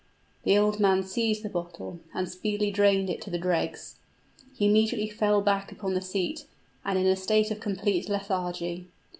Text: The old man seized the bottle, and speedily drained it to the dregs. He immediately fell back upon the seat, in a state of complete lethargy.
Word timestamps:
The 0.45 0.57
old 0.57 0.79
man 0.79 1.03
seized 1.03 1.43
the 1.43 1.49
bottle, 1.49 1.99
and 2.11 2.27
speedily 2.27 2.71
drained 2.71 3.07
it 3.07 3.21
to 3.21 3.29
the 3.29 3.37
dregs. 3.37 3.99
He 4.55 4.65
immediately 4.65 5.09
fell 5.11 5.41
back 5.43 5.71
upon 5.71 5.93
the 5.93 6.01
seat, 6.01 6.45
in 6.83 6.97
a 6.97 7.15
state 7.15 7.51
of 7.51 7.59
complete 7.59 8.09
lethargy. 8.09 8.87